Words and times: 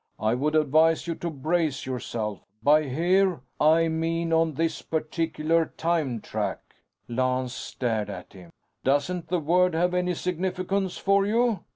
"I 0.19 0.33
would 0.33 0.55
advise 0.55 1.05
you 1.05 1.13
to 1.13 1.29
brace 1.29 1.85
yourself. 1.85 2.41
By 2.63 2.85
'here,' 2.85 3.41
I 3.59 3.87
mean 3.87 4.33
on 4.33 4.55
this 4.55 4.81
particular 4.81 5.75
time 5.77 6.21
track." 6.21 6.61
Lance 7.07 7.53
stared 7.53 8.09
at 8.09 8.33
him. 8.33 8.49
"Doesn't 8.83 9.27
the 9.27 9.37
word 9.39 9.75
have 9.75 9.93
any 9.93 10.15
significance 10.15 10.97
for 10.97 11.27
you?" 11.27 11.59